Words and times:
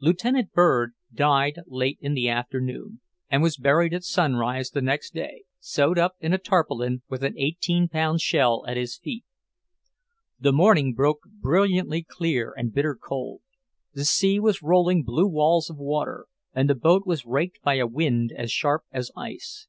Lieutenant 0.00 0.52
Bird 0.52 0.92
died 1.14 1.60
late 1.66 1.96
in 2.02 2.12
the 2.12 2.28
afternoon 2.28 3.00
and 3.30 3.42
was 3.42 3.56
buried 3.56 3.94
at 3.94 4.04
sunrise 4.04 4.68
the 4.68 4.82
next 4.82 5.14
day, 5.14 5.44
sewed 5.60 5.96
up 5.98 6.14
in 6.20 6.34
a 6.34 6.36
tarpaulin, 6.36 7.00
with 7.08 7.24
an 7.24 7.38
eighteen 7.38 7.88
pound 7.88 8.20
shell 8.20 8.66
at 8.68 8.76
his 8.76 8.98
feet. 8.98 9.24
The 10.38 10.52
morning 10.52 10.92
broke 10.92 11.20
brilliantly 11.40 12.02
clear 12.02 12.52
and 12.54 12.70
bitter 12.70 12.94
cold. 12.96 13.40
The 13.94 14.04
sea 14.04 14.38
was 14.38 14.60
rolling 14.62 15.04
blue 15.04 15.26
walls 15.26 15.70
of 15.70 15.78
water, 15.78 16.26
and 16.52 16.68
the 16.68 16.74
boat 16.74 17.06
was 17.06 17.24
raked 17.24 17.62
by 17.62 17.76
a 17.76 17.86
wind 17.86 18.30
as 18.36 18.50
sharp 18.52 18.82
as 18.92 19.10
ice. 19.16 19.68